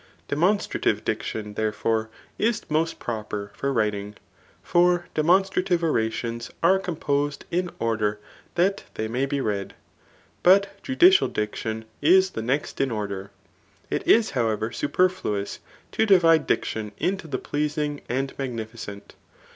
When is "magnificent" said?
18.39-19.13